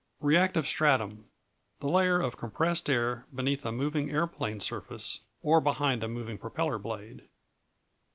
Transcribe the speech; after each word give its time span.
Reactive 0.19 0.65
Stratum 0.65 1.29
The 1.79 1.87
layer 1.87 2.19
of 2.19 2.35
compressed 2.35 2.89
air 2.89 3.27
beneath 3.31 3.63
a 3.67 3.71
moving 3.71 4.09
aeroplane 4.09 4.59
surface, 4.59 5.19
or 5.43 5.61
behind 5.61 6.03
a 6.03 6.07
moving 6.07 6.39
propeller 6.39 6.79
blade. 6.79 7.27